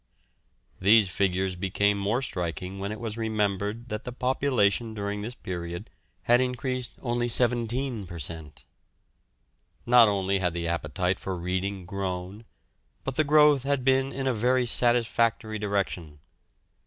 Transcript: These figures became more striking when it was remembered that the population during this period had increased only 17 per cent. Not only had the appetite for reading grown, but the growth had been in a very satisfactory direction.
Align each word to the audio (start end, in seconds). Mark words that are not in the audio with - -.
These 0.79 1.09
figures 1.09 1.55
became 1.55 1.99
more 1.99 2.23
striking 2.23 2.79
when 2.79 2.91
it 2.91 2.99
was 2.99 3.17
remembered 3.19 3.89
that 3.89 4.03
the 4.03 4.11
population 4.11 4.95
during 4.95 5.21
this 5.21 5.35
period 5.35 5.91
had 6.23 6.41
increased 6.41 6.93
only 7.03 7.27
17 7.27 8.07
per 8.07 8.17
cent. 8.17 8.65
Not 9.85 10.07
only 10.07 10.39
had 10.39 10.55
the 10.55 10.67
appetite 10.67 11.19
for 11.19 11.37
reading 11.37 11.85
grown, 11.85 12.45
but 13.03 13.15
the 13.15 13.23
growth 13.23 13.61
had 13.61 13.85
been 13.85 14.11
in 14.11 14.25
a 14.25 14.33
very 14.33 14.65
satisfactory 14.65 15.59
direction. 15.59 16.17